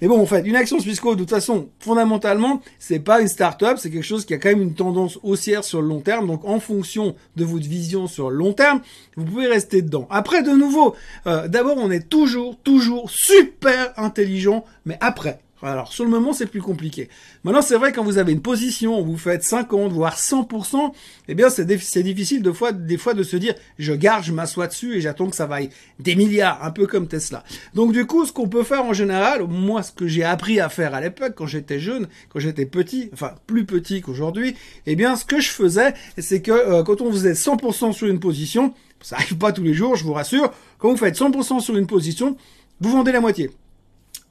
Mais 0.00 0.08
bon, 0.08 0.20
en 0.20 0.26
fait, 0.26 0.40
une 0.46 0.56
action 0.56 0.80
Swissquote, 0.80 1.16
de 1.16 1.22
toute 1.22 1.30
façon, 1.30 1.68
fondamentalement, 1.78 2.60
c'est 2.78 2.98
pas 2.98 3.20
une 3.20 3.28
start-up, 3.28 3.78
c'est 3.78 3.90
quelque 3.90 4.04
chose 4.04 4.24
qui 4.24 4.34
a 4.34 4.38
quand 4.38 4.50
même 4.50 4.62
une 4.62 4.74
tendance 4.74 5.18
haussière 5.22 5.64
sur 5.64 5.80
le 5.80 5.88
long 5.88 6.00
terme. 6.00 6.26
Donc, 6.26 6.44
en 6.44 6.58
fonction 6.58 7.14
de 7.36 7.44
votre 7.44 7.66
vision 7.66 8.08
sur 8.08 8.30
le 8.30 8.36
long 8.36 8.52
terme, 8.52 8.80
vous 9.16 9.24
pouvez 9.24 9.46
rester 9.46 9.80
dedans. 9.80 10.06
Après, 10.10 10.42
de 10.42 10.50
nouveau, 10.50 10.94
euh, 11.26 11.46
d'abord, 11.48 11.76
on 11.78 11.90
est 11.90 12.08
toujours, 12.08 12.58
toujours 12.58 13.10
super 13.10 13.92
intelligent, 13.96 14.64
mais 14.84 14.98
après, 15.00 15.38
Alors 15.62 15.92
sur 15.92 16.04
le 16.04 16.10
moment 16.10 16.32
c'est 16.32 16.46
plus 16.46 16.62
compliqué. 16.62 17.08
Maintenant 17.44 17.60
c'est 17.60 17.76
vrai 17.76 17.92
quand 17.92 18.02
vous 18.02 18.16
avez 18.16 18.32
une 18.32 18.40
position 18.40 19.02
vous 19.02 19.18
faites 19.18 19.42
50 19.42 19.92
voire 19.92 20.16
100%, 20.16 20.92
eh 21.28 21.34
bien 21.34 21.50
c'est 21.50 22.02
difficile 22.02 22.42
de 22.42 22.50
fois, 22.50 22.72
des 22.72 22.96
fois 22.96 23.12
de 23.12 23.22
se 23.22 23.36
dire 23.36 23.54
je 23.78 23.92
garde, 23.92 24.24
je 24.24 24.32
m'assois 24.32 24.68
dessus 24.68 24.96
et 24.96 25.00
j'attends 25.00 25.28
que 25.28 25.36
ça 25.36 25.46
vaille 25.46 25.68
des 25.98 26.14
milliards, 26.14 26.64
un 26.64 26.70
peu 26.70 26.86
comme 26.86 27.08
Tesla. 27.08 27.44
Donc 27.74 27.92
du 27.92 28.06
coup 28.06 28.24
ce 28.24 28.32
qu'on 28.32 28.48
peut 28.48 28.62
faire 28.62 28.84
en 28.84 28.94
général, 28.94 29.44
moi 29.48 29.82
ce 29.82 29.92
que 29.92 30.06
j'ai 30.06 30.24
appris 30.24 30.60
à 30.60 30.70
faire 30.70 30.94
à 30.94 31.00
l'époque 31.00 31.34
quand 31.36 31.46
j'étais 31.46 31.78
jeune, 31.78 32.08
quand 32.30 32.40
j'étais 32.40 32.66
petit, 32.66 33.10
enfin 33.12 33.34
plus 33.46 33.66
petit 33.66 34.00
qu'aujourd'hui, 34.00 34.56
eh 34.86 34.96
bien 34.96 35.14
ce 35.16 35.26
que 35.26 35.40
je 35.40 35.50
faisais 35.50 35.92
c'est 36.16 36.40
que 36.40 36.52
euh, 36.52 36.82
quand 36.84 37.02
on 37.02 37.12
faisait 37.12 37.32
100% 37.32 37.92
sur 37.92 38.06
une 38.06 38.20
position, 38.20 38.72
ça 39.02 39.16
arrive 39.16 39.36
pas 39.36 39.52
tous 39.52 39.62
les 39.62 39.74
jours, 39.74 39.96
je 39.96 40.04
vous 40.04 40.14
rassure, 40.14 40.52
quand 40.78 40.90
vous 40.90 40.96
faites 40.96 41.18
100% 41.18 41.60
sur 41.60 41.76
une 41.76 41.86
position, 41.86 42.36
vous 42.80 42.90
vendez 42.90 43.12
la 43.12 43.20
moitié. 43.20 43.50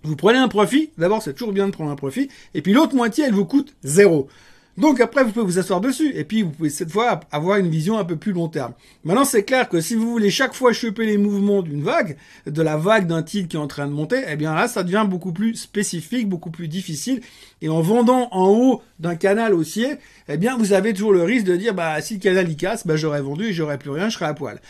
Vous 0.03 0.15
prenez 0.15 0.37
un 0.37 0.47
profit, 0.47 0.91
d'abord 0.97 1.21
c'est 1.21 1.33
toujours 1.33 1.51
bien 1.51 1.67
de 1.67 1.71
prendre 1.71 1.91
un 1.91 1.95
profit, 1.95 2.29
et 2.53 2.61
puis 2.61 2.73
l'autre 2.73 2.95
moitié 2.95 3.25
elle 3.25 3.33
vous 3.33 3.45
coûte 3.45 3.75
zéro. 3.83 4.29
Donc 4.77 5.01
après 5.01 5.25
vous 5.25 5.31
pouvez 5.31 5.45
vous 5.45 5.59
asseoir 5.59 5.81
dessus, 5.81 6.13
et 6.15 6.23
puis 6.23 6.41
vous 6.41 6.51
pouvez 6.51 6.69
cette 6.69 6.89
fois 6.89 7.19
avoir 7.31 7.57
une 7.57 7.67
vision 7.67 7.97
un 7.97 8.05
peu 8.05 8.15
plus 8.15 8.31
long 8.31 8.47
terme. 8.47 8.71
Maintenant 9.03 9.25
c'est 9.25 9.43
clair 9.43 9.67
que 9.67 9.81
si 9.81 9.95
vous 9.95 10.09
voulez 10.09 10.29
chaque 10.29 10.53
fois 10.53 10.71
choper 10.71 11.05
les 11.05 11.17
mouvements 11.17 11.61
d'une 11.61 11.83
vague, 11.83 12.15
de 12.45 12.61
la 12.61 12.77
vague 12.77 13.05
d'un 13.05 13.21
titre 13.21 13.49
qui 13.49 13.57
est 13.57 13.59
en 13.59 13.67
train 13.67 13.87
de 13.87 13.91
monter, 13.91 14.23
eh 14.25 14.37
bien 14.37 14.55
là 14.55 14.69
ça 14.69 14.83
devient 14.83 15.05
beaucoup 15.05 15.33
plus 15.33 15.55
spécifique, 15.55 16.29
beaucoup 16.29 16.49
plus 16.49 16.69
difficile, 16.69 17.19
et 17.61 17.67
en 17.67 17.81
vendant 17.81 18.29
en 18.31 18.47
haut 18.51 18.81
d'un 18.99 19.17
canal 19.17 19.53
haussier, 19.53 19.95
eh 20.29 20.37
bien 20.37 20.55
vous 20.55 20.71
avez 20.71 20.93
toujours 20.93 21.11
le 21.11 21.23
risque 21.23 21.45
de 21.45 21.57
dire 21.57 21.73
bah 21.73 21.99
si 21.99 22.13
le 22.13 22.19
canal 22.21 22.49
y 22.49 22.55
casse, 22.55 22.87
bah 22.87 22.95
j'aurais 22.95 23.21
vendu 23.21 23.47
et 23.47 23.53
j'aurais 23.53 23.79
plus 23.79 23.89
rien, 23.89 24.07
je 24.07 24.15
serais 24.15 24.27
à 24.27 24.33
poil. 24.33 24.61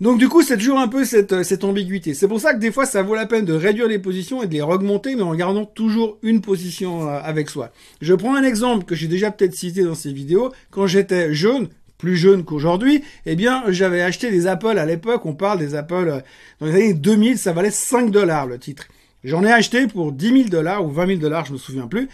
Donc 0.00 0.18
du 0.18 0.28
coup, 0.28 0.42
c'est 0.42 0.56
toujours 0.56 0.80
un 0.80 0.88
peu 0.88 1.04
cette, 1.04 1.32
euh, 1.32 1.42
cette 1.44 1.62
ambiguïté. 1.62 2.14
C'est 2.14 2.26
pour 2.26 2.40
ça 2.40 2.52
que 2.52 2.58
des 2.58 2.72
fois, 2.72 2.84
ça 2.84 3.02
vaut 3.02 3.14
la 3.14 3.26
peine 3.26 3.44
de 3.44 3.52
réduire 3.52 3.86
les 3.86 4.00
positions 4.00 4.42
et 4.42 4.48
de 4.48 4.52
les 4.52 4.60
augmenter, 4.60 5.14
mais 5.14 5.22
en 5.22 5.34
gardant 5.36 5.64
toujours 5.64 6.18
une 6.22 6.40
position 6.40 7.08
euh, 7.08 7.20
avec 7.22 7.48
soi. 7.48 7.70
Je 8.00 8.12
prends 8.12 8.34
un 8.34 8.42
exemple 8.42 8.84
que 8.86 8.96
j'ai 8.96 9.06
déjà 9.06 9.30
peut-être 9.30 9.54
cité 9.54 9.84
dans 9.84 9.94
ces 9.94 10.12
vidéos. 10.12 10.52
Quand 10.72 10.88
j'étais 10.88 11.32
jeune, 11.32 11.68
plus 11.96 12.16
jeune 12.16 12.44
qu'aujourd'hui, 12.44 13.04
eh 13.24 13.36
bien, 13.36 13.62
j'avais 13.68 14.02
acheté 14.02 14.32
des 14.32 14.48
Apple 14.48 14.78
à 14.78 14.84
l'époque. 14.84 15.24
On 15.26 15.34
parle 15.34 15.60
des 15.60 15.76
Apple 15.76 16.08
euh, 16.08 16.20
dans 16.60 16.66
les 16.66 16.74
années 16.74 16.94
2000, 16.94 17.38
ça 17.38 17.52
valait 17.52 17.70
5 17.70 18.10
dollars 18.10 18.46
le 18.46 18.58
titre. 18.58 18.88
J'en 19.22 19.44
ai 19.44 19.52
acheté 19.52 19.86
pour 19.86 20.10
10 20.10 20.26
000 20.26 20.48
dollars 20.48 20.84
ou 20.84 20.90
20 20.90 21.06
000 21.06 21.18
dollars, 21.20 21.46
je 21.46 21.52
me 21.52 21.58
souviens 21.58 21.86
plus. 21.86 22.08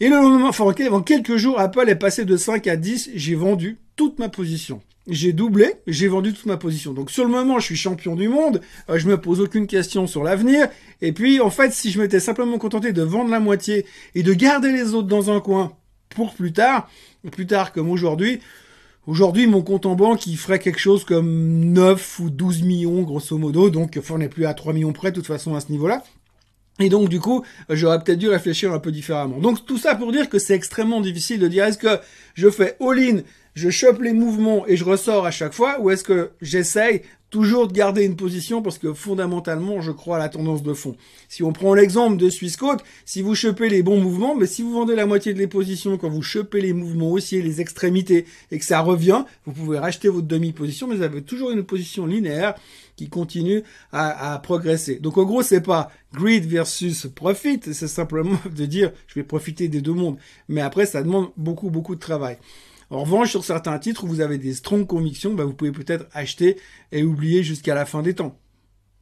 Et 0.00 0.08
le 0.08 0.16
lendemain, 0.16 0.48
enfin, 0.48 0.64
en 0.64 1.02
quelques 1.02 1.36
jours, 1.36 1.60
Apple 1.60 1.88
est 1.88 1.94
passé 1.94 2.24
de 2.24 2.36
5 2.36 2.66
à 2.66 2.76
10. 2.76 3.12
J'ai 3.14 3.36
vendu 3.36 3.78
toute 3.94 4.18
ma 4.18 4.28
position 4.28 4.82
j'ai 5.08 5.32
doublé, 5.32 5.74
j'ai 5.86 6.08
vendu 6.08 6.32
toute 6.32 6.46
ma 6.46 6.56
position. 6.56 6.92
Donc 6.92 7.10
sur 7.10 7.24
le 7.24 7.30
moment, 7.30 7.58
je 7.58 7.66
suis 7.66 7.76
champion 7.76 8.16
du 8.16 8.28
monde, 8.28 8.60
euh, 8.90 8.98
je 8.98 9.06
me 9.08 9.20
pose 9.20 9.40
aucune 9.40 9.66
question 9.66 10.06
sur 10.06 10.24
l'avenir. 10.24 10.68
Et 11.00 11.12
puis 11.12 11.40
en 11.40 11.50
fait, 11.50 11.72
si 11.72 11.90
je 11.90 12.00
m'étais 12.00 12.20
simplement 12.20 12.58
contenté 12.58 12.92
de 12.92 13.02
vendre 13.02 13.30
la 13.30 13.40
moitié 13.40 13.86
et 14.14 14.22
de 14.22 14.32
garder 14.32 14.72
les 14.72 14.94
autres 14.94 15.08
dans 15.08 15.30
un 15.30 15.40
coin 15.40 15.72
pour 16.10 16.34
plus 16.34 16.52
tard, 16.52 16.88
plus 17.30 17.46
tard 17.46 17.72
comme 17.72 17.90
aujourd'hui, 17.90 18.40
aujourd'hui 19.06 19.46
mon 19.46 19.62
compte 19.62 19.86
en 19.86 19.94
banque 19.94 20.26
il 20.26 20.36
ferait 20.36 20.58
quelque 20.58 20.78
chose 20.78 21.04
comme 21.04 21.72
9 21.72 22.20
ou 22.20 22.30
12 22.30 22.62
millions 22.62 23.02
grosso 23.02 23.36
modo, 23.38 23.70
donc 23.70 23.98
on 24.10 24.18
n'est 24.18 24.28
plus 24.28 24.46
à 24.46 24.54
3 24.54 24.72
millions 24.72 24.92
près 24.92 25.10
de 25.10 25.16
toute 25.16 25.26
façon 25.26 25.54
à 25.54 25.60
ce 25.60 25.70
niveau-là. 25.70 26.02
Et 26.78 26.90
donc 26.90 27.08
du 27.08 27.20
coup, 27.20 27.42
j'aurais 27.70 27.98
peut-être 28.02 28.18
dû 28.18 28.28
réfléchir 28.28 28.72
un 28.72 28.78
peu 28.78 28.92
différemment. 28.92 29.38
Donc 29.38 29.64
tout 29.64 29.78
ça 29.78 29.94
pour 29.94 30.12
dire 30.12 30.28
que 30.28 30.38
c'est 30.38 30.54
extrêmement 30.54 31.00
difficile 31.00 31.40
de 31.40 31.48
dire 31.48 31.64
est-ce 31.64 31.78
que 31.78 32.00
je 32.34 32.50
fais 32.50 32.76
all-in 32.80 33.20
je 33.56 33.70
chope 33.70 34.02
les 34.02 34.12
mouvements 34.12 34.66
et 34.68 34.76
je 34.76 34.84
ressors 34.84 35.24
à 35.24 35.30
chaque 35.30 35.54
fois, 35.54 35.80
ou 35.80 35.88
est-ce 35.88 36.04
que 36.04 36.30
j'essaye 36.42 37.00
toujours 37.30 37.66
de 37.66 37.72
garder 37.72 38.04
une 38.04 38.14
position 38.14 38.60
parce 38.60 38.78
que 38.78 38.92
fondamentalement, 38.92 39.80
je 39.80 39.92
crois 39.92 40.16
à 40.16 40.18
la 40.18 40.28
tendance 40.28 40.62
de 40.62 40.74
fond. 40.74 40.94
Si 41.28 41.42
on 41.42 41.54
prend 41.54 41.72
l'exemple 41.72 42.18
de 42.18 42.28
Swissquote, 42.28 42.84
si 43.06 43.22
vous 43.22 43.34
chopez 43.34 43.70
les 43.70 43.82
bons 43.82 43.98
mouvements, 43.98 44.36
mais 44.36 44.44
si 44.44 44.60
vous 44.60 44.72
vendez 44.72 44.94
la 44.94 45.06
moitié 45.06 45.32
de 45.32 45.38
les 45.38 45.46
positions 45.46 45.96
quand 45.96 46.10
vous 46.10 46.20
chopez 46.20 46.60
les 46.60 46.74
mouvements 46.74 47.10
haussiers, 47.10 47.40
les 47.40 47.62
extrémités, 47.62 48.26
et 48.50 48.58
que 48.58 48.64
ça 48.64 48.80
revient, 48.80 49.24
vous 49.46 49.52
pouvez 49.54 49.78
racheter 49.78 50.10
votre 50.10 50.26
demi-position, 50.26 50.86
mais 50.86 50.96
vous 50.96 51.02
avez 51.02 51.22
toujours 51.22 51.50
une 51.50 51.64
position 51.64 52.04
linéaire 52.04 52.54
qui 52.94 53.08
continue 53.08 53.62
à, 53.90 54.34
à 54.34 54.38
progresser. 54.38 54.96
Donc 54.98 55.16
en 55.16 55.24
gros, 55.24 55.42
c'est 55.42 55.62
pas 55.62 55.90
greed 56.12 56.44
versus 56.44 57.06
profit, 57.14 57.60
c'est 57.62 57.88
simplement 57.88 58.38
de 58.54 58.66
dire 58.66 58.92
je 59.06 59.14
vais 59.14 59.24
profiter 59.24 59.68
des 59.68 59.80
deux 59.80 59.94
mondes. 59.94 60.18
Mais 60.50 60.60
après, 60.60 60.84
ça 60.84 61.02
demande 61.02 61.30
beaucoup, 61.38 61.70
beaucoup 61.70 61.94
de 61.94 62.00
travail. 62.00 62.36
En 62.90 63.02
revanche, 63.02 63.30
sur 63.30 63.44
certains 63.44 63.78
titres 63.78 64.04
où 64.04 64.06
vous 64.06 64.20
avez 64.20 64.38
des 64.38 64.54
strong 64.54 64.86
convictions, 64.86 65.34
bah, 65.34 65.44
vous 65.44 65.54
pouvez 65.54 65.72
peut-être 65.72 66.06
acheter 66.12 66.56
et 66.92 67.02
oublier 67.02 67.42
jusqu'à 67.42 67.74
la 67.74 67.84
fin 67.84 68.02
des 68.02 68.14
temps. 68.14 68.38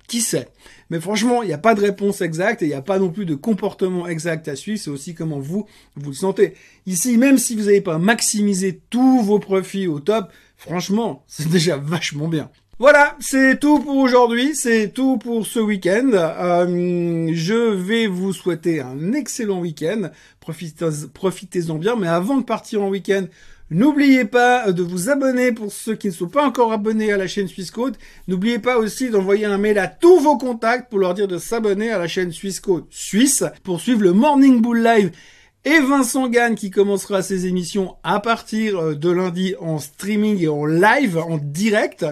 Qui 0.09 0.21
sait? 0.21 0.49
Mais 0.91 1.01
franchement, 1.01 1.43
il 1.43 1.47
n'y 1.47 1.55
a 1.55 1.59
pas 1.59 1.75
de 1.75 1.81
réponse 1.81 2.21
exacte 2.21 2.63
et 2.63 2.67
il 2.67 2.69
n'y 2.69 2.75
a 2.75 2.83
pas 2.83 2.99
non 2.99 3.11
plus 3.11 3.25
de 3.25 3.35
comportement 3.35 4.07
exact 4.07 4.49
à 4.49 4.57
suivre. 4.57 4.79
C'est 4.79 4.91
aussi 4.91 5.15
comment 5.15 5.39
vous, 5.39 5.67
vous 5.97 6.11
le 6.11 6.17
sentez. 6.17 6.55
Ici, 6.87 7.17
même 7.17 7.39
si 7.39 7.57
vous 7.57 7.65
n'avez 7.65 7.81
pas 7.81 7.99
maximisé 7.99 8.81
tous 8.91 9.23
vos 9.23 9.39
profits 9.39 9.87
au 9.87 10.01
top, 10.01 10.31
franchement, 10.57 11.25
c'est 11.27 11.49
déjà 11.49 11.77
vachement 11.77 12.29
bien. 12.29 12.51
Voilà, 12.81 13.17
c'est 13.21 13.61
tout 13.61 13.79
pour 13.79 13.97
aujourd'hui, 13.97 14.57
c'est 14.57 14.89
tout 14.89 15.17
pour 15.17 15.47
ce 15.47 15.61
week-end. 15.61 16.11
Euh, 16.13 17.31
je 17.33 17.73
vais 17.73 18.09
vous 18.09 18.33
souhaiter 18.33 18.81
un 18.81 19.13
excellent 19.13 19.61
week-end. 19.61 20.11
Profitez-en 20.41 21.77
bien, 21.77 21.95
mais 21.95 22.09
avant 22.09 22.37
de 22.37 22.45
partir 22.45 22.83
en 22.83 22.89
week-end, 22.89 23.27
N'oubliez 23.71 24.27
pas 24.27 24.73
de 24.73 24.83
vous 24.83 25.09
abonner 25.09 25.53
pour 25.53 25.73
ceux 25.73 25.95
qui 25.95 26.09
ne 26.09 26.13
sont 26.13 26.29
pas 26.29 26.47
encore 26.47 26.73
abonnés 26.73 27.13
à 27.13 27.17
la 27.17 27.27
chaîne 27.27 27.49
Suisse. 27.49 27.73
N'oubliez 28.29 28.59
pas 28.59 28.77
aussi 28.77 29.09
d'envoyer 29.09 29.47
un 29.47 29.57
mail 29.57 29.79
à 29.79 29.87
tous 29.89 30.21
vos 30.21 30.37
contacts 30.37 30.91
pour 30.91 30.99
leur 30.99 31.15
dire 31.15 31.29
de 31.29 31.39
s'abonner 31.39 31.91
à 31.91 31.99
la 31.99 32.07
chaîne 32.07 32.31
Suisse 32.31 32.61
Suisse 32.91 33.45
pour 33.63 33.81
suivre 33.81 34.03
le 34.03 34.13
Morning 34.13 34.61
Bull 34.61 34.83
Live 34.83 35.13
et 35.65 35.81
Vincent 35.81 36.29
Gann 36.29 36.55
qui 36.55 36.71
commencera 36.71 37.23
ses 37.23 37.47
émissions 37.47 37.97
à 38.03 38.21
partir 38.21 38.79
euh, 38.79 38.95
de 38.95 39.11
lundi 39.11 39.55
en 39.61 39.79
streaming 39.79 40.43
et 40.43 40.49
en 40.49 40.67
live, 40.67 41.17
en 41.17 41.39
direct. 41.39 42.05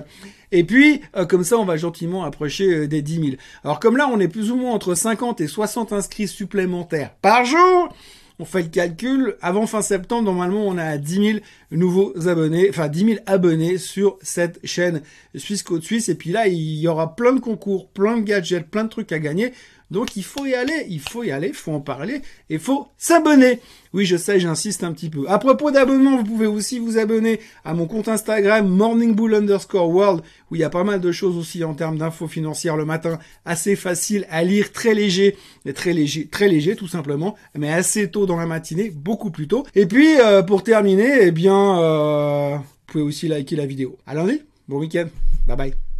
Et 0.52 0.64
puis, 0.64 1.02
euh, 1.16 1.26
comme 1.26 1.44
ça, 1.44 1.58
on 1.58 1.64
va 1.64 1.76
gentiment 1.76 2.24
approcher 2.24 2.74
euh, 2.74 2.88
des 2.88 3.02
10 3.02 3.14
000. 3.14 3.26
Alors 3.62 3.78
comme 3.78 3.98
là, 3.98 4.08
on 4.10 4.20
est 4.20 4.28
plus 4.28 4.50
ou 4.50 4.56
moins 4.56 4.72
entre 4.72 4.94
50 4.94 5.42
et 5.42 5.46
60 5.46 5.92
inscrits 5.92 6.28
supplémentaires 6.28 7.14
par 7.20 7.44
jour 7.44 7.94
on 8.38 8.44
fait 8.44 8.62
le 8.62 8.68
calcul, 8.68 9.36
avant 9.40 9.66
fin 9.66 9.82
septembre, 9.82 10.24
normalement, 10.24 10.66
on 10.66 10.78
a 10.78 10.98
10 10.98 11.14
000 11.14 11.38
nouveaux 11.70 12.28
abonnés, 12.28 12.68
enfin 12.70 12.88
10 12.88 13.04
000 13.04 13.20
abonnés 13.26 13.78
sur 13.78 14.18
cette 14.22 14.58
chaîne 14.64 15.02
Suisse 15.34 15.62
Côte 15.62 15.84
Suisse. 15.84 16.08
Et 16.08 16.14
puis 16.14 16.30
là, 16.30 16.48
il 16.48 16.78
y 16.78 16.88
aura 16.88 17.14
plein 17.14 17.32
de 17.32 17.40
concours, 17.40 17.88
plein 17.88 18.18
de 18.18 18.22
gadgets, 18.22 18.68
plein 18.68 18.84
de 18.84 18.88
trucs 18.88 19.12
à 19.12 19.18
gagner. 19.18 19.52
Donc 19.92 20.16
il 20.16 20.24
faut 20.24 20.46
y 20.46 20.54
aller, 20.54 20.86
il 20.88 21.00
faut 21.00 21.22
y 21.22 21.30
aller, 21.30 21.48
il 21.48 21.54
faut 21.54 21.72
en 21.72 21.80
parler, 21.80 22.22
et 22.48 22.54
il 22.54 22.58
faut 22.58 22.88
s'abonner. 22.96 23.60
Oui, 23.92 24.06
je 24.06 24.16
sais, 24.16 24.40
j'insiste 24.40 24.84
un 24.84 24.92
petit 24.92 25.10
peu. 25.10 25.26
À 25.28 25.38
propos 25.38 25.70
d'abonnement, 25.70 26.16
vous 26.16 26.24
pouvez 26.24 26.46
aussi 26.46 26.78
vous 26.78 26.96
abonner 26.96 27.40
à 27.62 27.74
mon 27.74 27.86
compte 27.86 28.08
Instagram 28.08 28.66
morningbull 28.66 29.34
underscore 29.34 29.90
world, 29.90 30.22
où 30.50 30.56
il 30.56 30.62
y 30.62 30.64
a 30.64 30.70
pas 30.70 30.82
mal 30.82 31.00
de 31.00 31.12
choses 31.12 31.36
aussi 31.36 31.62
en 31.62 31.74
termes 31.74 31.98
d'infos 31.98 32.26
financières 32.26 32.78
le 32.78 32.86
matin, 32.86 33.18
assez 33.44 33.76
facile 33.76 34.26
à 34.30 34.42
lire, 34.44 34.72
très 34.72 34.94
léger, 34.94 35.36
très 35.74 35.92
léger, 35.92 36.26
très 36.26 36.48
léger 36.48 36.74
tout 36.74 36.88
simplement, 36.88 37.36
mais 37.54 37.70
assez 37.70 38.10
tôt 38.10 38.24
dans 38.24 38.36
la 38.36 38.46
matinée, 38.46 38.90
beaucoup 38.90 39.30
plus 39.30 39.46
tôt. 39.46 39.66
Et 39.74 39.84
puis, 39.84 40.18
euh, 40.20 40.42
pour 40.42 40.62
terminer, 40.62 41.18
eh 41.20 41.32
bien, 41.32 41.78
euh, 41.78 42.56
vous 42.56 42.86
pouvez 42.86 43.04
aussi 43.04 43.28
liker 43.28 43.56
la 43.56 43.66
vidéo. 43.66 43.98
À 44.06 44.14
lundi, 44.14 44.40
bon 44.68 44.78
week-end, 44.78 45.08
bye 45.46 45.56
bye. 45.56 45.91